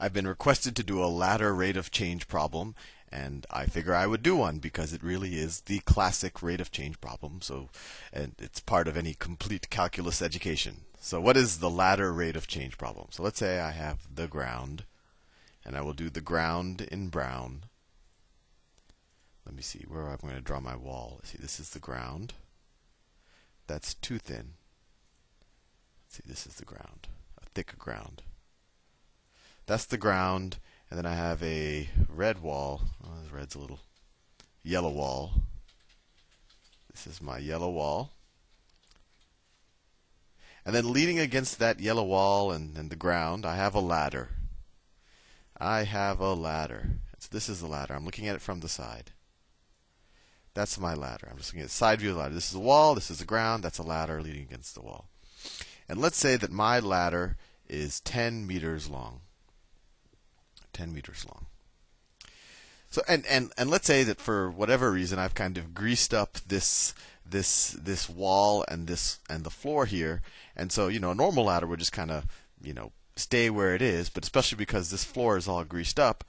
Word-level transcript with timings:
I've 0.00 0.12
been 0.12 0.28
requested 0.28 0.76
to 0.76 0.84
do 0.84 1.02
a 1.02 1.06
ladder 1.06 1.52
rate 1.52 1.76
of 1.76 1.90
change 1.90 2.28
problem, 2.28 2.74
and 3.10 3.46
I 3.50 3.66
figure 3.66 3.94
I 3.94 4.06
would 4.06 4.22
do 4.22 4.36
one 4.36 4.58
because 4.58 4.92
it 4.92 5.02
really 5.02 5.36
is 5.36 5.62
the 5.62 5.80
classic 5.80 6.42
rate 6.42 6.60
of 6.60 6.70
change 6.70 7.00
problem. 7.00 7.40
So, 7.40 7.68
and 8.12 8.34
it's 8.38 8.60
part 8.60 8.86
of 8.86 8.96
any 8.96 9.14
complete 9.14 9.70
calculus 9.70 10.22
education. 10.22 10.82
So, 11.00 11.20
what 11.20 11.36
is 11.36 11.58
the 11.58 11.70
ladder 11.70 12.12
rate 12.12 12.36
of 12.36 12.46
change 12.46 12.78
problem? 12.78 13.08
So, 13.10 13.22
let's 13.22 13.38
say 13.38 13.60
I 13.60 13.72
have 13.72 14.06
the 14.14 14.28
ground, 14.28 14.84
and 15.64 15.76
I 15.76 15.80
will 15.80 15.94
do 15.94 16.10
the 16.10 16.20
ground 16.20 16.82
in 16.82 17.08
brown. 17.08 17.64
Let 19.44 19.56
me 19.56 19.62
see 19.62 19.84
where 19.88 20.08
I'm 20.08 20.18
going 20.20 20.34
to 20.34 20.40
draw 20.40 20.60
my 20.60 20.76
wall. 20.76 21.20
See, 21.24 21.38
this 21.40 21.58
is 21.58 21.70
the 21.70 21.78
ground. 21.78 22.34
That's 23.66 23.94
too 23.94 24.18
thin. 24.18 24.54
Let's 26.04 26.16
see, 26.16 26.22
this 26.26 26.46
is 26.46 26.54
the 26.54 26.64
ground, 26.64 27.08
a 27.42 27.46
thicker 27.54 27.76
ground. 27.76 28.22
That's 29.68 29.84
the 29.84 29.98
ground, 29.98 30.56
and 30.90 30.96
then 30.96 31.04
I 31.04 31.14
have 31.14 31.42
a 31.42 31.90
red 32.08 32.40
wall. 32.40 32.80
Oh, 33.04 33.10
this 33.22 33.30
red's 33.30 33.54
a 33.54 33.58
little 33.58 33.80
yellow 34.62 34.88
wall. 34.88 35.30
This 36.90 37.06
is 37.06 37.20
my 37.20 37.36
yellow 37.36 37.68
wall. 37.68 38.12
And 40.64 40.74
then 40.74 40.90
leaning 40.90 41.18
against 41.18 41.58
that 41.58 41.80
yellow 41.80 42.02
wall 42.02 42.50
and, 42.50 42.78
and 42.78 42.88
the 42.88 42.96
ground, 42.96 43.44
I 43.44 43.56
have 43.56 43.74
a 43.74 43.80
ladder. 43.80 44.30
I 45.60 45.82
have 45.82 46.18
a 46.18 46.32
ladder. 46.32 46.88
So 47.18 47.28
this 47.30 47.50
is 47.50 47.60
the 47.60 47.66
ladder. 47.66 47.92
I'm 47.92 48.06
looking 48.06 48.26
at 48.26 48.36
it 48.36 48.40
from 48.40 48.60
the 48.60 48.70
side. 48.70 49.10
That's 50.54 50.80
my 50.80 50.94
ladder. 50.94 51.28
I'm 51.30 51.36
just 51.36 51.52
looking 51.52 51.64
at 51.64 51.70
side 51.70 52.00
view 52.00 52.08
of 52.08 52.16
the 52.16 52.22
ladder. 52.22 52.34
This 52.34 52.46
is 52.46 52.52
the 52.54 52.58
wall, 52.58 52.94
this 52.94 53.10
is 53.10 53.18
the 53.18 53.26
ground, 53.26 53.64
that's 53.64 53.78
a 53.78 53.82
ladder 53.82 54.22
leaning 54.22 54.44
against 54.44 54.74
the 54.74 54.80
wall. 54.80 55.10
And 55.90 56.00
let's 56.00 56.16
say 56.16 56.36
that 56.36 56.50
my 56.50 56.80
ladder 56.80 57.36
is 57.68 58.00
10 58.00 58.46
meters 58.46 58.88
long. 58.88 59.20
10 60.78 60.94
meters 60.94 61.26
long. 61.28 61.46
So 62.88 63.02
and, 63.08 63.26
and 63.26 63.52
and 63.58 63.68
let's 63.68 63.86
say 63.86 64.04
that 64.04 64.20
for 64.20 64.48
whatever 64.48 64.92
reason 64.92 65.18
I've 65.18 65.34
kind 65.34 65.58
of 65.58 65.74
greased 65.74 66.14
up 66.14 66.38
this 66.46 66.94
this 67.28 67.72
this 67.72 68.08
wall 68.08 68.64
and 68.68 68.86
this 68.86 69.18
and 69.28 69.44
the 69.44 69.50
floor 69.50 69.84
here, 69.84 70.22
and 70.56 70.72
so 70.72 70.88
you 70.88 71.00
know 71.00 71.10
a 71.10 71.14
normal 71.14 71.44
ladder 71.44 71.66
would 71.66 71.80
just 71.80 71.92
kind 71.92 72.10
of 72.10 72.26
you 72.62 72.72
know 72.72 72.92
stay 73.16 73.50
where 73.50 73.74
it 73.74 73.82
is, 73.82 74.08
but 74.08 74.22
especially 74.22 74.56
because 74.56 74.90
this 74.90 75.04
floor 75.04 75.36
is 75.36 75.48
all 75.48 75.64
greased 75.64 75.98
up, 75.98 76.24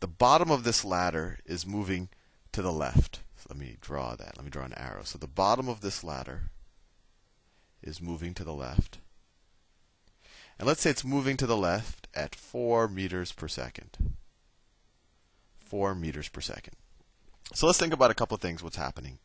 the 0.00 0.06
bottom 0.06 0.50
of 0.50 0.64
this 0.64 0.84
ladder 0.84 1.40
is 1.44 1.66
moving 1.66 2.08
to 2.52 2.62
the 2.62 2.72
left. 2.72 3.20
So 3.36 3.48
let 3.50 3.58
me 3.58 3.76
draw 3.80 4.14
that. 4.14 4.36
Let 4.36 4.44
me 4.44 4.50
draw 4.50 4.64
an 4.64 4.78
arrow. 4.78 5.02
So 5.02 5.18
the 5.18 5.26
bottom 5.26 5.68
of 5.68 5.80
this 5.80 6.02
ladder 6.02 6.50
is 7.82 8.00
moving 8.00 8.32
to 8.34 8.44
the 8.44 8.54
left. 8.54 8.98
And 10.58 10.66
let's 10.66 10.80
say 10.80 10.90
it's 10.90 11.04
moving 11.04 11.36
to 11.36 11.46
the 11.46 11.56
left 11.56 12.07
at 12.18 12.34
4 12.34 12.88
meters 12.88 13.32
per 13.32 13.48
second. 13.48 14.16
4 15.58 15.94
meters 15.94 16.28
per 16.28 16.40
second. 16.40 16.74
So 17.54 17.66
let's 17.66 17.78
think 17.78 17.94
about 17.94 18.10
a 18.10 18.14
couple 18.14 18.34
of 18.34 18.40
things 18.40 18.62
what's 18.62 18.76
happening. 18.76 19.18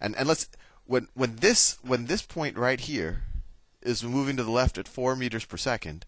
And 0.00 0.16
and 0.16 0.26
let's 0.26 0.48
when 0.86 1.08
when 1.14 1.36
this 1.36 1.78
when 1.82 2.06
this 2.06 2.22
point 2.22 2.56
right 2.56 2.80
here 2.80 3.22
is 3.82 4.02
moving 4.02 4.36
to 4.36 4.44
the 4.44 4.50
left 4.50 4.78
at 4.78 4.88
4 4.88 5.14
meters 5.14 5.44
per 5.44 5.56
second, 5.56 6.06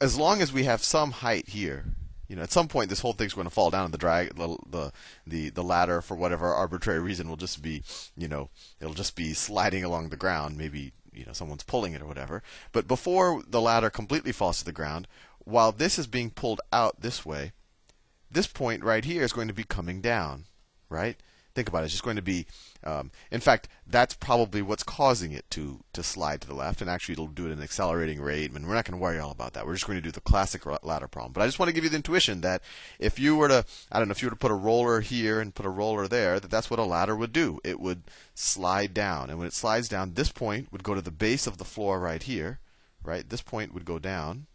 as 0.00 0.16
long 0.16 0.40
as 0.40 0.52
we 0.52 0.64
have 0.64 0.82
some 0.82 1.10
height 1.10 1.48
here, 1.50 1.84
you 2.28 2.36
know, 2.36 2.42
at 2.42 2.52
some 2.52 2.68
point 2.68 2.90
this 2.90 3.00
whole 3.00 3.12
thing's 3.12 3.34
going 3.34 3.46
to 3.46 3.54
fall 3.54 3.70
down, 3.70 3.86
and 3.86 3.94
the 3.94 3.98
drag, 3.98 4.34
the, 4.34 4.56
the 4.68 4.92
the 5.26 5.50
the 5.50 5.64
ladder 5.64 6.00
for 6.00 6.16
whatever 6.16 6.52
arbitrary 6.52 7.00
reason 7.00 7.28
will 7.28 7.36
just 7.36 7.62
be, 7.62 7.82
you 8.16 8.28
know, 8.28 8.50
it'll 8.80 8.94
just 8.94 9.16
be 9.16 9.34
sliding 9.34 9.84
along 9.84 10.08
the 10.08 10.16
ground, 10.16 10.56
maybe 10.56 10.92
you 11.18 11.26
know 11.26 11.32
someone's 11.32 11.64
pulling 11.64 11.92
it 11.92 12.02
or 12.02 12.06
whatever. 12.06 12.42
But 12.72 12.88
before 12.88 13.42
the 13.46 13.60
ladder 13.60 13.90
completely 13.90 14.32
falls 14.32 14.58
to 14.58 14.64
the 14.64 14.72
ground, 14.72 15.08
while 15.38 15.72
this 15.72 15.98
is 15.98 16.06
being 16.06 16.30
pulled 16.30 16.60
out 16.72 17.00
this 17.00 17.26
way, 17.26 17.52
this 18.30 18.46
point 18.46 18.84
right 18.84 19.04
here 19.04 19.22
is 19.22 19.32
going 19.32 19.48
to 19.48 19.54
be 19.54 19.64
coming 19.64 20.00
down, 20.00 20.44
right? 20.88 21.16
Think 21.58 21.70
about 21.70 21.82
it. 21.82 21.86
It's 21.86 21.94
just 21.94 22.04
going 22.04 22.14
to 22.14 22.22
be, 22.22 22.46
um, 22.84 23.10
in 23.32 23.40
fact, 23.40 23.66
that's 23.84 24.14
probably 24.14 24.62
what's 24.62 24.84
causing 24.84 25.32
it 25.32 25.44
to 25.50 25.80
to 25.92 26.04
slide 26.04 26.40
to 26.42 26.46
the 26.46 26.54
left. 26.54 26.80
And 26.80 26.88
actually, 26.88 27.14
it'll 27.14 27.26
do 27.26 27.46
it 27.46 27.50
at 27.50 27.56
an 27.56 27.64
accelerating 27.64 28.20
rate. 28.20 28.52
And 28.52 28.64
we're 28.64 28.76
not 28.76 28.84
going 28.84 28.96
to 28.96 29.02
worry 29.02 29.18
all 29.18 29.32
about 29.32 29.54
that. 29.54 29.66
We're 29.66 29.72
just 29.72 29.84
going 29.84 29.98
to 29.98 30.00
do 30.00 30.12
the 30.12 30.20
classic 30.20 30.62
ladder 30.84 31.08
problem. 31.08 31.32
But 31.32 31.42
I 31.42 31.46
just 31.46 31.58
want 31.58 31.68
to 31.68 31.72
give 31.72 31.82
you 31.82 31.90
the 31.90 31.96
intuition 31.96 32.42
that 32.42 32.62
if 33.00 33.18
you 33.18 33.34
were 33.34 33.48
to, 33.48 33.64
I 33.90 33.98
don't 33.98 34.06
know, 34.06 34.12
if 34.12 34.22
you 34.22 34.26
were 34.26 34.36
to 34.36 34.36
put 34.36 34.52
a 34.52 34.54
roller 34.54 35.00
here 35.00 35.40
and 35.40 35.52
put 35.52 35.66
a 35.66 35.68
roller 35.68 36.06
there, 36.06 36.38
that 36.38 36.48
that's 36.48 36.70
what 36.70 36.78
a 36.78 36.84
ladder 36.84 37.16
would 37.16 37.32
do. 37.32 37.58
It 37.64 37.80
would 37.80 38.04
slide 38.36 38.94
down, 38.94 39.28
and 39.28 39.36
when 39.36 39.48
it 39.48 39.52
slides 39.52 39.88
down, 39.88 40.14
this 40.14 40.30
point 40.30 40.70
would 40.70 40.84
go 40.84 40.94
to 40.94 41.02
the 41.02 41.10
base 41.10 41.48
of 41.48 41.58
the 41.58 41.64
floor 41.64 41.98
right 41.98 42.22
here, 42.22 42.60
right? 43.02 43.28
This 43.28 43.42
point 43.42 43.74
would 43.74 43.84
go 43.84 43.98
down 43.98 44.46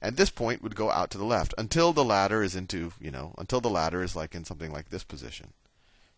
and 0.00 0.16
this 0.16 0.30
point 0.30 0.62
would 0.62 0.76
go 0.76 0.90
out 0.90 1.10
to 1.10 1.18
the 1.18 1.24
left 1.26 1.52
until 1.58 1.92
the 1.92 2.04
ladder 2.04 2.42
is 2.42 2.56
into, 2.56 2.94
you 2.98 3.10
know, 3.10 3.34
until 3.36 3.60
the 3.60 3.68
ladder 3.68 4.02
is 4.02 4.16
like 4.16 4.34
in 4.34 4.46
something 4.46 4.72
like 4.72 4.88
this 4.88 5.04
position 5.04 5.52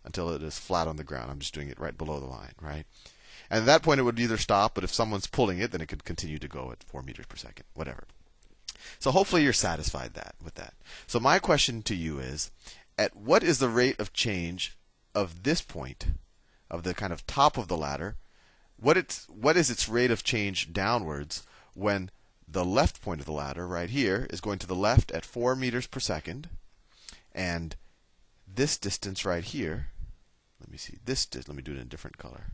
until 0.09 0.31
it 0.31 0.43
is 0.43 0.59
flat 0.59 0.89
on 0.89 0.97
the 0.97 1.05
ground. 1.05 1.31
I'm 1.31 1.39
just 1.39 1.55
doing 1.55 1.69
it 1.69 1.79
right 1.79 1.97
below 1.97 2.19
the 2.19 2.27
line, 2.27 2.55
right? 2.61 2.85
And 3.51 3.61
at 3.61 3.67
that 3.67 3.83
point, 3.83 4.01
it 4.01 4.03
would 4.03 4.19
either 4.19 4.39
stop, 4.39 4.75
but 4.75 4.85
if 4.85 4.93
someone's 4.93 5.27
pulling 5.27 5.59
it, 5.59 5.71
then 5.71 5.81
it 5.81 5.87
could 5.87 6.05
continue 6.05 6.39
to 6.39 6.49
go 6.49 6.73
at 6.73 6.83
4 6.83 7.03
meters 7.03 7.27
per 7.27 7.37
second, 7.37 7.67
whatever. 7.75 8.05
So 8.99 9.11
hopefully 9.11 9.45
you're 9.45 9.53
satisfied 9.53 10.15
that 10.15 10.35
with 10.43 10.55
that. 10.55 10.75
So 11.07 11.21
my 11.21 11.39
question 11.39 11.83
to 11.83 11.95
you 11.95 12.19
is, 12.19 12.51
at 12.97 13.15
what 13.15 13.43
is 13.43 13.59
the 13.59 13.69
rate 13.69 14.01
of 14.01 14.13
change 14.13 14.77
of 15.15 15.43
this 15.43 15.61
point, 15.61 16.07
of 16.71 16.83
the 16.83 16.95
kind 16.95 17.13
of 17.13 17.27
top 17.27 17.57
of 17.57 17.69
the 17.69 17.77
ladder? 17.77 18.17
What 18.81 18.97
it's 18.97 19.27
what 19.29 19.57
is 19.57 19.71
its 19.71 19.89
rate 19.89 20.11
of 20.11 20.23
change 20.25 20.73
downwards 20.73 21.45
when 21.75 22.11
the 22.47 22.65
left 22.65 23.03
point 23.03 23.21
of 23.21 23.27
the 23.27 23.33
ladder 23.33 23.67
right 23.67 23.91
here 23.91 24.27
is 24.31 24.41
going 24.41 24.59
to 24.61 24.67
the 24.67 24.75
left 24.75 25.11
at 25.13 25.25
4 25.25 25.55
meters 25.55 25.87
per 25.87 26.01
second, 26.01 26.49
and 27.33 27.77
this 28.47 28.79
distance 28.79 29.25
right 29.25 29.45
here, 29.45 29.89
let 30.61 30.71
me 30.71 30.79
see, 30.79 30.99
this, 31.05 31.29
let 31.35 31.55
me 31.55 31.63
do 31.63 31.73
it 31.73 31.77
in 31.77 31.83
a 31.83 31.87
different 31.87 32.19
color. 32.19 32.53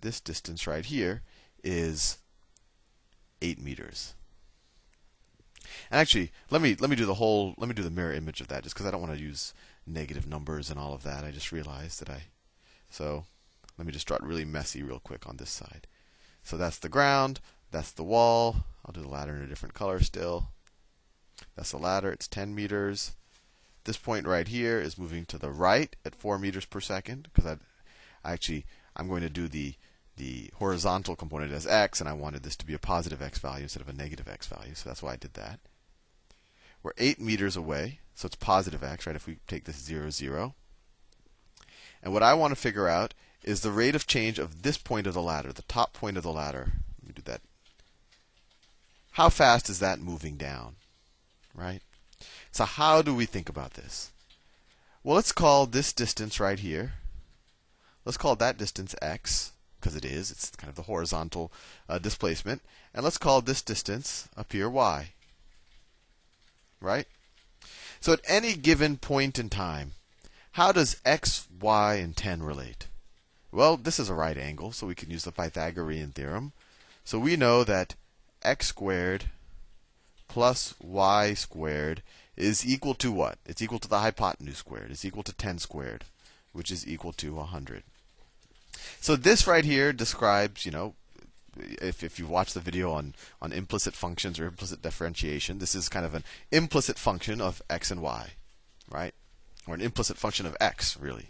This 0.00 0.20
distance 0.20 0.66
right 0.66 0.84
here 0.84 1.22
is 1.62 2.18
8 3.42 3.60
meters. 3.60 4.14
And 5.90 6.00
actually, 6.00 6.32
let 6.50 6.62
me 6.62 6.76
let 6.78 6.88
me 6.88 6.96
do 6.96 7.04
the 7.04 7.14
whole 7.14 7.54
let 7.58 7.68
me 7.68 7.74
do 7.74 7.82
the 7.82 7.90
mirror 7.90 8.12
image 8.12 8.40
of 8.40 8.48
that 8.48 8.62
just 8.62 8.74
because 8.74 8.86
I 8.86 8.90
don't 8.90 9.02
want 9.02 9.14
to 9.14 9.22
use 9.22 9.52
negative 9.86 10.26
numbers 10.26 10.70
and 10.70 10.78
all 10.78 10.94
of 10.94 11.02
that. 11.02 11.24
I 11.24 11.30
just 11.30 11.52
realized 11.52 12.00
that 12.00 12.10
I 12.10 12.22
so 12.90 13.24
let 13.76 13.86
me 13.86 13.92
just 13.92 14.06
draw 14.06 14.16
it 14.16 14.22
really 14.22 14.44
messy 14.44 14.82
real 14.82 15.00
quick 15.00 15.26
on 15.26 15.36
this 15.36 15.50
side. 15.50 15.86
So 16.42 16.56
that's 16.56 16.78
the 16.78 16.88
ground, 16.88 17.40
that's 17.70 17.92
the 17.92 18.04
wall. 18.04 18.56
I'll 18.84 18.92
do 18.92 19.02
the 19.02 19.08
ladder 19.08 19.36
in 19.36 19.42
a 19.42 19.46
different 19.46 19.74
color 19.74 20.00
still. 20.00 20.50
That's 21.54 21.70
the 21.70 21.78
ladder, 21.78 22.10
it's 22.10 22.28
10 22.28 22.54
meters. 22.54 23.12
This 23.88 23.96
point 23.96 24.26
right 24.26 24.46
here 24.46 24.78
is 24.78 24.98
moving 24.98 25.24
to 25.24 25.38
the 25.38 25.50
right 25.50 25.96
at 26.04 26.14
4 26.14 26.38
meters 26.38 26.66
per 26.66 26.78
second 26.78 27.30
because 27.32 27.46
I 28.22 28.32
actually 28.32 28.66
I'm 28.94 29.08
going 29.08 29.22
to 29.22 29.30
do 29.30 29.48
the 29.48 29.76
the 30.18 30.50
horizontal 30.56 31.16
component 31.16 31.52
as 31.52 31.66
x, 31.66 31.98
and 31.98 32.06
I 32.06 32.12
wanted 32.12 32.42
this 32.42 32.54
to 32.56 32.66
be 32.66 32.74
a 32.74 32.78
positive 32.78 33.22
x 33.22 33.38
value 33.38 33.62
instead 33.62 33.80
of 33.80 33.88
a 33.88 33.94
negative 33.94 34.28
x 34.28 34.46
value, 34.46 34.74
so 34.74 34.90
that's 34.90 35.02
why 35.02 35.14
I 35.14 35.16
did 35.16 35.32
that. 35.34 35.60
We're 36.82 36.92
8 36.98 37.18
meters 37.18 37.56
away, 37.56 38.00
so 38.14 38.26
it's 38.26 38.36
positive 38.36 38.84
x, 38.84 39.06
right? 39.06 39.16
If 39.16 39.26
we 39.26 39.38
take 39.46 39.64
this 39.64 39.82
0, 39.82 40.10
0. 40.10 40.54
And 42.02 42.12
what 42.12 42.22
I 42.22 42.34
want 42.34 42.50
to 42.50 42.60
figure 42.60 42.88
out 42.88 43.14
is 43.42 43.62
the 43.62 43.72
rate 43.72 43.94
of 43.94 44.06
change 44.06 44.38
of 44.38 44.64
this 44.64 44.76
point 44.76 45.06
of 45.06 45.14
the 45.14 45.22
ladder, 45.22 45.50
the 45.50 45.62
top 45.62 45.94
point 45.94 46.18
of 46.18 46.24
the 46.24 46.30
ladder. 46.30 46.72
Let 47.00 47.08
me 47.08 47.14
do 47.14 47.22
that. 47.22 47.40
How 49.12 49.30
fast 49.30 49.70
is 49.70 49.78
that 49.78 49.98
moving 49.98 50.36
down? 50.36 50.76
Right? 51.54 51.80
So, 52.58 52.64
how 52.64 53.02
do 53.02 53.14
we 53.14 53.24
think 53.24 53.48
about 53.48 53.74
this? 53.74 54.10
Well, 55.04 55.14
let's 55.14 55.30
call 55.30 55.66
this 55.66 55.92
distance 55.92 56.40
right 56.40 56.58
here, 56.58 56.94
let's 58.04 58.16
call 58.16 58.34
that 58.34 58.58
distance 58.58 58.96
x, 59.00 59.52
because 59.78 59.94
it 59.94 60.04
is, 60.04 60.32
it's 60.32 60.50
kind 60.50 60.68
of 60.68 60.74
the 60.74 60.90
horizontal 60.90 61.52
uh, 61.88 61.98
displacement. 61.98 62.62
And 62.92 63.04
let's 63.04 63.16
call 63.16 63.42
this 63.42 63.62
distance 63.62 64.28
up 64.36 64.50
here 64.50 64.68
y. 64.68 65.10
Right? 66.80 67.06
So, 68.00 68.12
at 68.12 68.22
any 68.26 68.54
given 68.54 68.96
point 68.96 69.38
in 69.38 69.50
time, 69.50 69.92
how 70.54 70.72
does 70.72 71.00
x, 71.04 71.46
y, 71.60 71.94
and 71.94 72.16
10 72.16 72.42
relate? 72.42 72.88
Well, 73.52 73.76
this 73.76 74.00
is 74.00 74.08
a 74.08 74.14
right 74.14 74.36
angle, 74.36 74.72
so 74.72 74.88
we 74.88 74.96
can 74.96 75.10
use 75.12 75.22
the 75.22 75.30
Pythagorean 75.30 76.10
theorem. 76.10 76.50
So 77.04 77.20
we 77.20 77.36
know 77.36 77.62
that 77.62 77.94
x 78.42 78.66
squared 78.66 79.26
plus 80.26 80.74
y 80.80 81.34
squared 81.34 82.02
is 82.38 82.66
equal 82.66 82.94
to 82.94 83.10
what? 83.12 83.38
It's 83.44 83.60
equal 83.60 83.78
to 83.80 83.88
the 83.88 83.98
hypotenuse 83.98 84.58
squared. 84.58 84.90
It's 84.90 85.04
equal 85.04 85.24
to 85.24 85.32
10 85.32 85.58
squared, 85.58 86.04
which 86.52 86.70
is 86.70 86.86
equal 86.86 87.12
to 87.14 87.34
100. 87.34 87.82
So 89.00 89.16
this 89.16 89.46
right 89.46 89.64
here 89.64 89.92
describes, 89.92 90.64
you 90.64 90.72
know, 90.72 90.94
if, 91.56 92.04
if 92.04 92.18
you 92.18 92.26
watch 92.26 92.52
the 92.52 92.60
video 92.60 92.92
on, 92.92 93.14
on 93.42 93.52
implicit 93.52 93.94
functions 93.94 94.38
or 94.38 94.46
implicit 94.46 94.82
differentiation, 94.82 95.58
this 95.58 95.74
is 95.74 95.88
kind 95.88 96.06
of 96.06 96.14
an 96.14 96.24
implicit 96.52 96.98
function 96.98 97.40
of 97.40 97.60
x 97.68 97.90
and 97.90 98.00
y, 98.00 98.30
right? 98.88 99.14
Or 99.66 99.74
an 99.74 99.80
implicit 99.80 100.16
function 100.16 100.46
of 100.46 100.56
x, 100.60 100.96
really. 100.96 101.26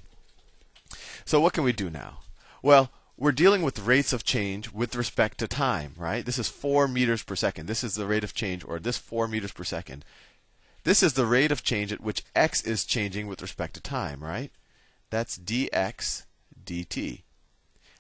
So 1.25 1.41
what 1.41 1.55
can 1.55 1.65
we 1.65 1.73
do 1.73 1.89
now? 1.89 2.19
Well, 2.63 2.91
we're 3.17 3.33
dealing 3.33 3.63
with 3.63 3.81
rates 3.81 4.13
of 4.13 4.25
change 4.25 4.73
with 4.73 4.95
respect 4.95 5.39
to 5.39 5.49
time, 5.49 5.95
right? 5.97 6.25
This 6.25 6.39
is 6.39 6.49
4 6.49 6.87
meters 6.87 7.23
per 7.23 7.35
second. 7.35 7.67
This 7.67 7.83
is 7.83 7.95
the 7.95 8.07
rate 8.07 8.23
of 8.25 8.35
change, 8.35 8.65
or 8.65 8.79
this 8.79 8.99
4 8.99 9.27
meters 9.27 9.53
per 9.53 9.65
second. 9.65 10.05
This 10.85 11.03
is 11.03 11.15
the 11.15 11.27
rate 11.27 11.53
of 11.53 11.63
change 11.63 11.93
at 11.93 12.01
which 12.01 12.25
x 12.35 12.63
is 12.63 12.85
changing 12.85 13.27
with 13.27 13.43
respect 13.43 13.75
to 13.75 13.81
time, 13.81 14.23
right? 14.23 14.51
That's 15.11 15.39
dx 15.39 16.25
dt. 16.65 17.23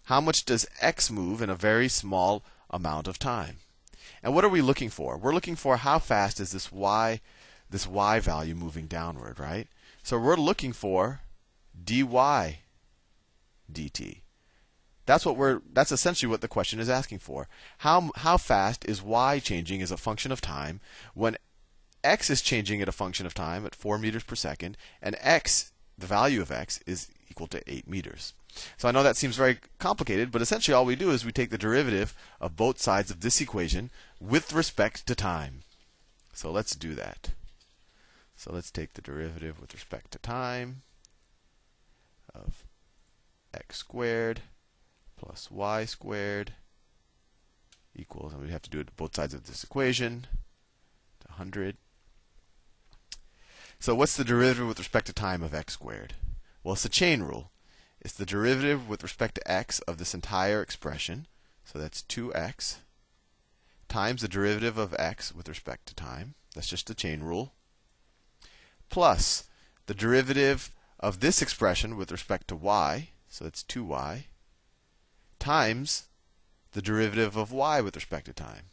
How 0.04 0.20
much 0.20 0.44
does 0.44 0.66
x 0.80 1.10
move 1.10 1.42
in 1.42 1.50
a 1.50 1.54
very 1.54 1.88
small 1.88 2.44
amount 2.70 3.08
of 3.08 3.18
time? 3.18 3.58
And 4.22 4.34
what 4.34 4.44
are 4.44 4.48
we 4.48 4.62
looking 4.62 4.90
for? 4.90 5.16
We're 5.16 5.34
looking 5.34 5.56
for 5.56 5.78
how 5.78 5.98
fast 5.98 6.40
is 6.40 6.52
this 6.52 6.72
y 6.72 7.20
this 7.70 7.86
y 7.86 8.18
value 8.18 8.54
moving 8.54 8.86
downward, 8.86 9.38
right? 9.38 9.68
So 10.02 10.18
we're 10.18 10.36
looking 10.36 10.72
for 10.72 11.20
dy 11.84 12.02
dt. 13.70 14.20
That's 15.06 15.24
what 15.24 15.36
we're 15.36 15.60
that's 15.72 15.92
essentially 15.92 16.30
what 16.30 16.40
the 16.40 16.48
question 16.48 16.80
is 16.80 16.88
asking 16.88 17.18
for. 17.20 17.48
How 17.78 18.10
how 18.16 18.36
fast 18.36 18.84
is 18.86 19.02
y 19.02 19.38
changing 19.38 19.82
as 19.82 19.90
a 19.90 19.96
function 19.96 20.32
of 20.32 20.40
time 20.40 20.80
when 21.14 21.36
x 22.08 22.30
is 22.30 22.42
changing 22.42 22.80
at 22.80 22.88
a 22.88 22.92
function 22.92 23.26
of 23.26 23.34
time 23.34 23.66
at 23.66 23.74
4 23.74 23.98
meters 23.98 24.24
per 24.24 24.34
second 24.34 24.76
and 25.02 25.16
x 25.20 25.72
the 25.96 26.06
value 26.06 26.40
of 26.40 26.50
x 26.50 26.80
is 26.86 27.08
equal 27.30 27.48
to 27.48 27.62
8 27.70 27.88
meters. 27.88 28.32
So 28.76 28.88
I 28.88 28.92
know 28.92 29.02
that 29.02 29.16
seems 29.16 29.36
very 29.36 29.58
complicated, 29.78 30.30
but 30.32 30.42
essentially 30.42 30.74
all 30.74 30.84
we 30.84 30.96
do 30.96 31.10
is 31.10 31.24
we 31.24 31.32
take 31.32 31.50
the 31.50 31.58
derivative 31.58 32.14
of 32.40 32.56
both 32.56 32.80
sides 32.80 33.10
of 33.10 33.20
this 33.20 33.40
equation 33.40 33.90
with 34.20 34.52
respect 34.52 35.06
to 35.06 35.14
time. 35.14 35.62
So 36.32 36.50
let's 36.50 36.74
do 36.74 36.94
that. 36.94 37.30
So 38.36 38.52
let's 38.52 38.70
take 38.70 38.94
the 38.94 39.02
derivative 39.02 39.60
with 39.60 39.74
respect 39.74 40.12
to 40.12 40.18
time 40.18 40.82
of 42.34 42.64
x 43.52 43.78
squared 43.78 44.42
plus 45.16 45.50
y 45.50 45.84
squared 45.84 46.52
equals, 47.94 48.32
and 48.32 48.42
we 48.42 48.50
have 48.50 48.62
to 48.62 48.70
do 48.70 48.80
it 48.80 48.96
both 48.96 49.16
sides 49.16 49.34
of 49.34 49.46
this 49.46 49.64
equation, 49.64 50.26
to 51.20 51.28
100. 51.28 51.76
So 53.80 53.94
what's 53.94 54.16
the 54.16 54.24
derivative 54.24 54.66
with 54.66 54.78
respect 54.78 55.06
to 55.06 55.12
time 55.12 55.42
of 55.42 55.54
x 55.54 55.74
squared? 55.74 56.14
Well, 56.62 56.74
it's 56.74 56.82
the 56.82 56.88
chain 56.88 57.22
rule. 57.22 57.50
It's 58.00 58.14
the 58.14 58.26
derivative 58.26 58.88
with 58.88 59.02
respect 59.02 59.36
to 59.36 59.50
x 59.50 59.80
of 59.80 59.98
this 59.98 60.14
entire 60.14 60.62
expression. 60.62 61.26
So 61.64 61.78
that's 61.78 62.02
2x 62.02 62.76
times 63.88 64.20
the 64.20 64.28
derivative 64.28 64.76
of 64.76 64.94
x 64.98 65.34
with 65.34 65.48
respect 65.48 65.86
to 65.86 65.94
time. 65.94 66.34
That's 66.54 66.68
just 66.68 66.86
the 66.86 66.94
chain 66.94 67.20
rule 67.20 67.54
plus 68.88 69.44
the 69.86 69.94
derivative 69.94 70.72
of 71.00 71.20
this 71.20 71.40
expression 71.40 71.96
with 71.96 72.10
respect 72.10 72.48
to 72.48 72.56
y, 72.56 73.10
so 73.28 73.44
that's 73.44 73.62
2y, 73.62 74.24
times 75.38 76.08
the 76.72 76.82
derivative 76.82 77.36
of 77.36 77.52
y 77.52 77.80
with 77.80 77.96
respect 77.96 78.26
to 78.26 78.32
time. 78.32 78.70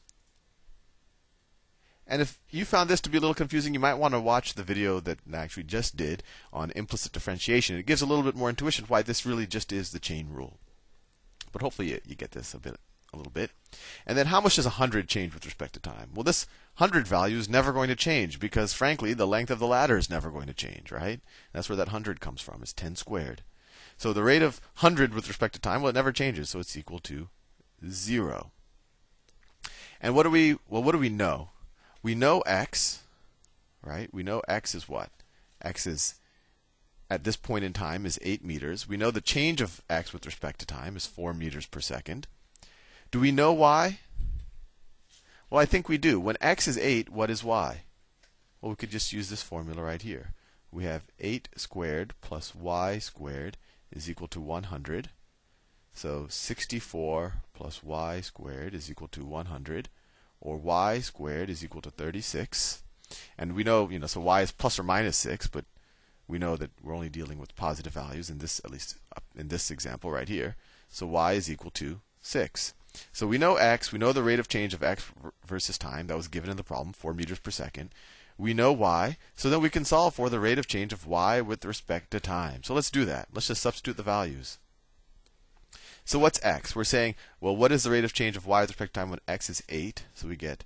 And 2.07 2.21
if 2.21 2.39
you 2.51 2.65
found 2.65 2.89
this 2.89 3.01
to 3.01 3.09
be 3.09 3.17
a 3.17 3.21
little 3.21 3.33
confusing, 3.33 3.73
you 3.73 3.79
might 3.79 3.95
want 3.95 4.13
to 4.13 4.19
watch 4.19 4.53
the 4.53 4.63
video 4.63 4.99
that 4.99 5.19
I 5.31 5.37
actually 5.37 5.63
just 5.63 5.97
did 5.97 6.21
on 6.53 6.71
implicit 6.75 7.11
differentiation. 7.11 7.77
It 7.77 7.87
gives 7.87 8.01
a 8.01 8.05
little 8.05 8.23
bit 8.23 8.35
more 8.35 8.49
intuition 8.49 8.85
why 8.87 9.01
this 9.01 9.25
really 9.25 9.47
just 9.47 9.71
is 9.71 9.91
the 9.91 9.99
chain 9.99 10.29
rule. 10.29 10.59
But 11.51 11.61
hopefully 11.61 11.91
you, 11.91 12.01
you 12.05 12.15
get 12.15 12.31
this 12.31 12.53
a 12.53 12.59
bit 12.59 12.75
a 13.11 13.17
little 13.17 13.31
bit. 13.31 13.51
And 14.05 14.17
then 14.17 14.27
how 14.27 14.39
much 14.39 14.55
does 14.55 14.65
100 14.65 15.07
change 15.07 15.33
with 15.33 15.45
respect 15.45 15.73
to 15.73 15.79
time? 15.79 16.11
Well, 16.13 16.23
this 16.23 16.45
100 16.77 17.07
value 17.07 17.37
is 17.37 17.49
never 17.49 17.73
going 17.73 17.87
to 17.87 17.95
change 17.95 18.39
because, 18.39 18.73
frankly, 18.73 19.13
the 19.13 19.25
length 19.25 19.49
of 19.49 19.59
the 19.59 19.67
ladder 19.67 19.97
is 19.97 20.09
never 20.09 20.29
going 20.29 20.47
to 20.47 20.53
change, 20.53 20.91
right? 20.91 21.21
That's 21.53 21.69
where 21.69 21.77
that 21.77 21.87
100 21.87 22.19
comes 22.19 22.41
from. 22.41 22.61
It's 22.61 22.73
10 22.73 22.97
squared. 22.97 23.41
So 23.97 24.13
the 24.13 24.23
rate 24.23 24.41
of 24.41 24.59
100 24.79 25.13
with 25.13 25.27
respect 25.27 25.55
to 25.55 25.61
time, 25.61 25.81
well, 25.81 25.89
it 25.89 25.95
never 25.95 26.11
changes, 26.11 26.49
so 26.49 26.59
it's 26.59 26.75
equal 26.75 26.99
to 26.99 27.29
0. 27.87 28.51
And 30.01 30.13
what 30.13 30.23
do 30.23 30.29
we, 30.29 30.57
well, 30.67 30.83
what 30.83 30.91
do 30.91 30.97
we 30.97 31.09
know? 31.09 31.49
We 32.05 32.13
know 32.13 32.41
x, 32.41 33.01
right? 33.83 34.13
We 34.13 34.21
know 34.21 34.43
x 34.47 34.75
is 34.75 34.87
what? 34.87 35.09
x 35.59 35.87
is, 35.87 36.13
at 37.09 37.23
this 37.23 37.35
point 37.35 37.65
in 37.65 37.73
time, 37.73 38.05
is 38.05 38.19
8 38.21 38.45
meters. 38.45 38.87
We 38.87 38.95
know 38.95 39.09
the 39.09 39.21
change 39.21 39.59
of 39.59 39.81
x 39.89 40.13
with 40.13 40.27
respect 40.27 40.59
to 40.59 40.67
time 40.67 40.95
is 40.95 41.07
4 41.07 41.33
meters 41.33 41.65
per 41.65 41.79
second. 41.79 42.27
Do 43.09 43.19
we 43.19 43.31
know 43.31 43.51
y? 43.53 44.01
Well, 45.49 45.59
I 45.59 45.65
think 45.65 45.89
we 45.89 45.97
do. 45.97 46.19
When 46.19 46.37
x 46.39 46.67
is 46.67 46.77
8, 46.77 47.09
what 47.09 47.31
is 47.31 47.43
y? 47.43 47.85
Well, 48.61 48.69
we 48.69 48.75
could 48.75 48.91
just 48.91 49.11
use 49.11 49.31
this 49.31 49.41
formula 49.41 49.81
right 49.81 50.03
here. 50.03 50.35
We 50.71 50.83
have 50.83 51.07
8 51.19 51.49
squared 51.57 52.13
plus 52.21 52.53
y 52.53 52.99
squared 52.99 53.57
is 53.91 54.07
equal 54.07 54.27
to 54.27 54.39
100. 54.39 55.09
So 55.91 56.27
64 56.29 57.41
plus 57.55 57.81
y 57.81 58.21
squared 58.21 58.75
is 58.75 58.91
equal 58.91 59.07
to 59.07 59.25
100, 59.25 59.89
or 60.41 60.57
y 60.57 60.99
squared 60.99 61.49
is 61.49 61.63
equal 61.63 61.81
to 61.81 61.89
36. 61.89 62.83
And 63.37 63.53
we 63.53 63.63
know, 63.63 63.89
you 63.89 63.99
know, 63.99 64.07
so 64.07 64.21
y 64.21 64.41
is 64.41 64.51
plus 64.51 64.79
or 64.79 64.83
minus 64.83 65.17
6, 65.17 65.47
but 65.47 65.65
we 66.27 66.39
know 66.39 66.55
that 66.55 66.71
we're 66.81 66.95
only 66.95 67.09
dealing 67.09 67.37
with 67.37 67.55
positive 67.55 67.93
values 67.93 68.29
in 68.29 68.39
this, 68.39 68.59
at 68.63 68.71
least 68.71 68.97
in 69.35 69.49
this 69.49 69.69
example 69.69 70.11
right 70.11 70.27
here. 70.27 70.55
So 70.89 71.05
y 71.05 71.33
is 71.33 71.49
equal 71.49 71.71
to 71.71 72.01
6. 72.21 72.73
So 73.11 73.27
we 73.27 73.37
know 73.37 73.57
x, 73.57 73.91
we 73.91 73.99
know 73.99 74.13
the 74.13 74.23
rate 74.23 74.39
of 74.39 74.47
change 74.47 74.73
of 74.73 74.83
x 74.83 75.11
versus 75.45 75.77
time 75.77 76.07
that 76.07 76.17
was 76.17 76.27
given 76.27 76.49
in 76.49 76.57
the 76.57 76.63
problem, 76.63 76.93
4 76.93 77.13
meters 77.13 77.39
per 77.39 77.51
second. 77.51 77.91
We 78.37 78.53
know 78.53 78.73
y, 78.73 79.17
so 79.35 79.49
then 79.49 79.61
we 79.61 79.69
can 79.69 79.85
solve 79.85 80.15
for 80.15 80.29
the 80.29 80.39
rate 80.39 80.59
of 80.59 80.67
change 80.67 80.91
of 80.91 81.05
y 81.05 81.41
with 81.41 81.63
respect 81.63 82.11
to 82.11 82.19
time. 82.19 82.63
So 82.63 82.73
let's 82.73 82.91
do 82.91 83.05
that. 83.05 83.29
Let's 83.33 83.47
just 83.47 83.61
substitute 83.61 83.97
the 83.97 84.03
values. 84.03 84.57
So 86.05 86.19
what's 86.19 86.43
x? 86.43 86.75
We're 86.75 86.83
saying, 86.83 87.15
well, 87.41 87.55
what 87.55 87.71
is 87.71 87.83
the 87.83 87.91
rate 87.91 88.05
of 88.05 88.13
change 88.13 88.37
of 88.37 88.45
y 88.45 88.61
with 88.61 88.69
respect 88.69 88.93
to 88.93 88.99
time 88.99 89.09
when 89.09 89.19
x 89.27 89.49
is 89.49 89.63
8? 89.67 90.05
So 90.13 90.27
we 90.27 90.35
get 90.35 90.63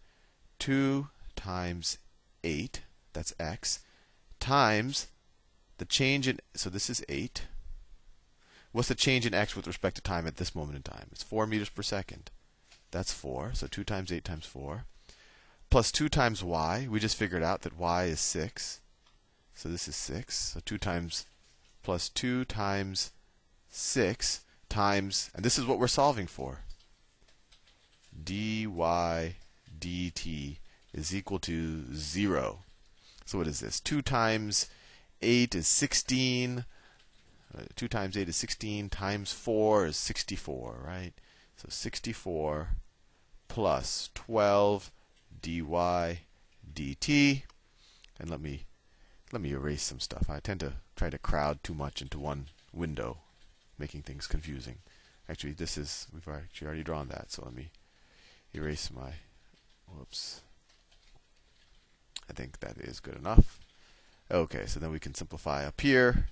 2 0.59 1.07
times 1.35 1.97
8, 2.43 2.81
that's 3.13 3.33
x, 3.39 3.79
times 4.39 5.07
the 5.77 5.85
change 5.85 6.27
in, 6.27 6.39
so 6.53 6.69
this 6.69 6.89
is 6.89 7.03
8, 7.07 7.43
What's 8.71 8.87
the 8.87 8.95
change 8.95 9.25
in 9.25 9.33
x 9.33 9.55
with 9.55 9.67
respect 9.67 9.95
to 9.95 10.01
time 10.01 10.27
at 10.27 10.37
this 10.37 10.53
moment 10.53 10.75
in 10.75 10.83
time? 10.83 11.07
It's 11.11 11.23
4 11.23 11.47
meters 11.47 11.69
per 11.69 11.81
second. 11.81 12.29
That's 12.91 13.13
4. 13.13 13.51
So 13.53 13.67
2 13.67 13.83
times 13.83 14.11
8 14.11 14.23
times 14.23 14.45
4. 14.45 14.85
Plus 15.69 15.91
2 15.91 16.07
times 16.07 16.43
y. 16.43 16.87
We 16.89 16.99
just 16.99 17.17
figured 17.17 17.43
out 17.43 17.63
that 17.63 17.77
y 17.77 18.05
is 18.05 18.19
6. 18.19 18.81
So 19.55 19.69
this 19.69 19.87
is 19.87 19.95
6. 19.95 20.35
So 20.35 20.59
2 20.63 20.77
times 20.77 21.25
plus 21.81 22.09
2 22.09 22.45
times 22.45 23.11
6 23.69 24.41
times, 24.69 25.29
and 25.33 25.43
this 25.43 25.57
is 25.57 25.65
what 25.65 25.79
we're 25.79 25.87
solving 25.87 26.27
for. 26.27 26.59
dy 28.23 28.65
dt 29.79 30.57
is 30.93 31.15
equal 31.15 31.39
to 31.39 31.93
0. 31.93 32.59
So 33.25 33.37
what 33.37 33.47
is 33.47 33.59
this? 33.59 33.79
2 33.79 34.01
times 34.01 34.69
8 35.21 35.55
is 35.55 35.67
16. 35.67 36.65
Uh, 37.57 37.61
2 37.75 37.87
times 37.87 38.17
8 38.17 38.29
is 38.29 38.35
16, 38.35 38.89
times 38.89 39.31
4 39.31 39.87
is 39.87 39.97
64, 39.97 40.81
right? 40.85 41.13
So 41.57 41.67
64 41.69 42.69
plus 43.47 44.09
12 44.13 44.91
dy 45.41 45.61
dt. 45.61 47.43
And 48.19 48.29
let 48.29 48.41
me 48.41 48.65
let 49.31 49.41
me 49.41 49.51
erase 49.51 49.83
some 49.83 49.99
stuff. 49.99 50.29
I 50.29 50.39
tend 50.39 50.61
to 50.61 50.73
try 50.95 51.09
to 51.09 51.17
crowd 51.17 51.63
too 51.63 51.73
much 51.73 52.01
into 52.01 52.19
one 52.19 52.47
window, 52.73 53.17
making 53.79 54.01
things 54.03 54.27
confusing. 54.27 54.75
Actually, 55.29 55.53
this 55.53 55.77
is 55.77 56.07
we've 56.13 56.27
actually 56.27 56.67
already 56.67 56.83
drawn 56.83 57.07
that, 57.07 57.31
so 57.31 57.43
let 57.43 57.55
me 57.55 57.69
erase 58.53 58.89
my 58.91 59.13
whoops. 59.87 60.41
I 62.29 62.33
think 62.33 62.59
that 62.59 62.77
is 62.77 62.99
good 62.99 63.15
enough. 63.15 63.59
Okay, 64.31 64.65
so 64.67 64.79
then 64.79 64.91
we 64.91 64.99
can 64.99 65.15
simplify 65.15 65.65
up 65.65 65.81
here. 65.81 66.27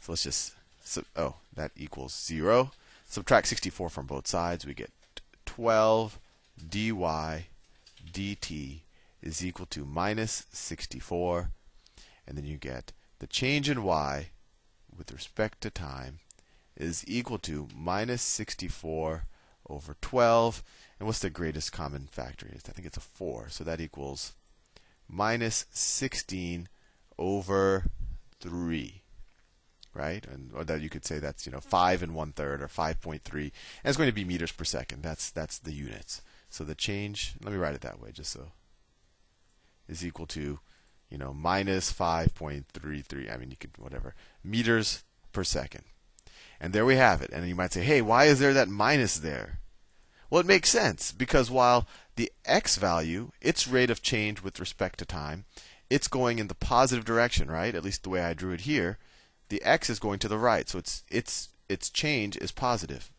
So 0.00 0.12
let's 0.12 0.24
just, 0.24 0.54
so, 0.82 1.04
oh, 1.14 1.36
that 1.54 1.70
equals 1.76 2.18
0. 2.26 2.72
Subtract 3.06 3.46
64 3.46 3.88
from 3.90 4.06
both 4.06 4.26
sides. 4.26 4.66
We 4.66 4.74
get 4.74 4.90
12 5.46 6.18
dy 6.68 6.92
dt 8.12 8.80
is 9.22 9.44
equal 9.44 9.66
to 9.66 9.84
minus 9.84 10.46
64. 10.52 11.50
And 12.26 12.36
then 12.36 12.46
you 12.46 12.56
get 12.56 12.92
the 13.18 13.26
change 13.26 13.68
in 13.68 13.82
y 13.82 14.30
with 15.00 15.12
respect 15.12 15.62
to 15.62 15.70
time 15.70 16.18
is 16.76 17.04
equal 17.08 17.38
to 17.38 17.68
minus 17.74 18.20
64 18.20 19.24
over 19.68 19.96
12. 20.02 20.62
And 20.98 21.06
what's 21.06 21.20
the 21.20 21.30
greatest 21.30 21.72
common 21.72 22.06
factor? 22.06 22.46
Is? 22.52 22.62
I 22.68 22.72
think 22.72 22.86
it's 22.86 22.98
a 22.98 23.00
4. 23.00 23.48
So 23.48 23.64
that 23.64 23.80
equals 23.80 24.34
minus 25.08 25.64
16 25.72 26.68
over 27.18 27.86
3 28.40 29.02
right? 29.92 30.24
And 30.24 30.52
or 30.54 30.62
that 30.62 30.80
you 30.80 30.88
could 30.88 31.04
say 31.04 31.18
that's 31.18 31.46
you 31.46 31.50
know 31.50 31.58
five 31.58 32.00
and 32.00 32.14
one 32.14 32.30
third 32.30 32.62
or 32.62 32.68
five 32.68 33.00
point 33.00 33.24
three, 33.24 33.50
and 33.82 33.90
it's 33.90 33.96
going 33.96 34.08
to 34.08 34.14
be 34.14 34.24
meters 34.24 34.52
per 34.52 34.62
second. 34.62 35.02
That's 35.02 35.32
that's 35.32 35.58
the 35.58 35.72
units. 35.72 36.22
So 36.48 36.62
the 36.62 36.76
change, 36.76 37.34
let 37.42 37.52
me 37.52 37.58
write 37.58 37.74
it 37.74 37.80
that 37.80 38.00
way, 38.00 38.12
just 38.12 38.30
so 38.30 38.52
is 39.88 40.06
equal 40.06 40.28
to 40.28 40.60
you 41.10 41.18
know 41.18 41.32
minus 41.34 41.92
five 41.92 42.34
point 42.34 42.66
three 42.72 43.02
three. 43.02 43.28
I 43.28 43.36
mean 43.36 43.50
you 43.50 43.56
could 43.56 43.76
whatever 43.78 44.14
meters 44.44 45.04
per 45.32 45.44
second. 45.44 45.84
And 46.60 46.72
there 46.72 46.84
we 46.84 46.96
have 46.96 47.22
it. 47.22 47.30
And 47.32 47.48
you 47.48 47.54
might 47.54 47.72
say, 47.72 47.82
hey, 47.82 48.02
why 48.02 48.24
is 48.24 48.38
there 48.38 48.52
that 48.52 48.68
minus 48.68 49.18
there? 49.18 49.60
Well, 50.28 50.40
it 50.40 50.46
makes 50.46 50.68
sense 50.68 51.10
because 51.10 51.50
while 51.50 51.86
the 52.16 52.30
x 52.44 52.76
value, 52.76 53.32
its 53.40 53.66
rate 53.66 53.90
of 53.90 54.02
change 54.02 54.42
with 54.42 54.60
respect 54.60 54.98
to 54.98 55.04
time, 55.06 55.46
it's 55.88 56.06
going 56.06 56.38
in 56.38 56.46
the 56.46 56.54
positive 56.54 57.04
direction, 57.04 57.50
right? 57.50 57.74
At 57.74 57.82
least 57.82 58.02
the 58.02 58.10
way 58.10 58.22
I 58.22 58.34
drew 58.34 58.52
it 58.52 58.60
here. 58.60 58.98
The 59.48 59.62
x 59.64 59.90
is 59.90 59.98
going 59.98 60.20
to 60.20 60.28
the 60.28 60.38
right, 60.38 60.68
so 60.68 60.78
its 60.78 61.02
its 61.10 61.48
its 61.68 61.90
change 61.90 62.36
is 62.36 62.52
positive. 62.52 63.10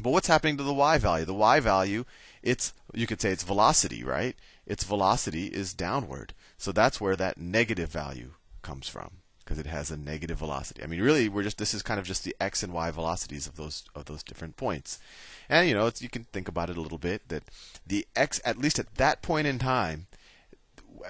But 0.00 0.10
what's 0.10 0.28
happening 0.28 0.56
to 0.58 0.64
the 0.64 0.74
y 0.74 0.98
value? 0.98 1.24
The 1.24 1.32
y 1.32 1.60
value, 1.60 2.04
it's 2.42 2.74
you 2.92 3.06
could 3.06 3.20
say 3.20 3.30
it's 3.30 3.44
velocity, 3.44 4.04
right? 4.04 4.36
Its 4.66 4.84
velocity 4.84 5.46
is 5.46 5.74
downward. 5.74 6.34
So 6.56 6.72
that's 6.72 7.00
where 7.00 7.16
that 7.16 7.38
negative 7.38 7.90
value 7.90 8.32
comes 8.62 8.88
from 8.88 9.18
because 9.44 9.58
it 9.58 9.66
has 9.66 9.90
a 9.90 9.96
negative 9.96 10.38
velocity. 10.38 10.82
I 10.82 10.86
mean, 10.86 11.02
really, 11.02 11.28
we're 11.28 11.42
just 11.42 11.58
this 11.58 11.74
is 11.74 11.82
kind 11.82 12.00
of 12.00 12.06
just 12.06 12.24
the 12.24 12.34
x 12.40 12.62
and 12.62 12.72
y 12.72 12.90
velocities 12.90 13.46
of 13.46 13.56
those 13.56 13.84
of 13.94 14.06
those 14.06 14.22
different 14.22 14.56
points. 14.56 14.98
And 15.48 15.68
you 15.68 15.74
know, 15.74 15.90
you 15.98 16.08
can 16.08 16.24
think 16.24 16.48
about 16.48 16.70
it 16.70 16.76
a 16.76 16.80
little 16.80 16.98
bit 16.98 17.28
that 17.28 17.44
the 17.86 18.06
x, 18.16 18.40
at 18.44 18.58
least 18.58 18.78
at 18.78 18.94
that 18.94 19.22
point 19.22 19.46
in 19.46 19.58
time, 19.58 20.06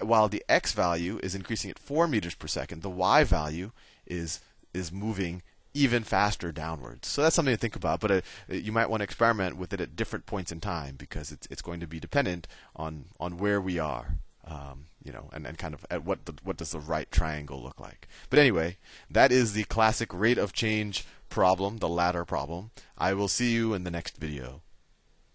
while 0.02 0.28
the 0.28 0.44
x 0.48 0.72
value 0.72 1.20
is 1.22 1.34
increasing 1.34 1.70
at 1.70 1.78
four 1.78 2.08
meters 2.08 2.34
per 2.34 2.48
second, 2.48 2.82
the 2.82 2.90
y 2.90 3.22
value 3.24 3.70
is 4.06 4.40
is 4.72 4.90
moving 4.90 5.42
even 5.74 6.04
faster 6.04 6.52
downwards. 6.52 7.08
So 7.08 7.22
that's 7.22 7.34
something 7.34 7.54
to 7.54 7.60
think 7.60 7.76
about. 7.76 8.00
But 8.00 8.10
uh, 8.10 8.20
you 8.48 8.72
might 8.72 8.88
want 8.88 9.00
to 9.00 9.04
experiment 9.04 9.56
with 9.56 9.72
it 9.72 9.80
at 9.80 9.96
different 9.96 10.24
points 10.24 10.52
in 10.52 10.60
time 10.60 10.94
because 10.96 11.32
it's 11.32 11.46
it's 11.50 11.62
going 11.62 11.80
to 11.80 11.86
be 11.86 12.00
dependent 12.00 12.46
on 12.76 13.06
on 13.20 13.36
where 13.36 13.60
we 13.60 13.78
are. 13.78 14.16
Um, 14.46 14.86
you 15.02 15.10
know, 15.10 15.30
and, 15.32 15.46
and 15.46 15.56
kind 15.56 15.72
of 15.72 15.86
at 15.90 16.04
what 16.04 16.26
the, 16.26 16.34
what 16.42 16.58
does 16.58 16.72
the 16.72 16.78
right 16.78 17.10
triangle 17.10 17.62
look 17.62 17.80
like. 17.80 18.06
But 18.28 18.38
anyway, 18.38 18.76
that 19.10 19.32
is 19.32 19.54
the 19.54 19.64
classic 19.64 20.12
rate 20.12 20.36
of 20.36 20.52
change 20.52 21.06
problem, 21.30 21.78
the 21.78 21.88
ladder 21.88 22.26
problem. 22.26 22.70
I 22.98 23.14
will 23.14 23.28
see 23.28 23.52
you 23.52 23.72
in 23.72 23.84
the 23.84 23.90
next 23.90 24.18
video. 24.18 24.60